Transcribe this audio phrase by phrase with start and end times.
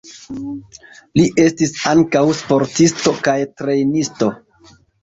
[1.19, 4.35] Li estis ankaŭ sportisto kaj trejnisto.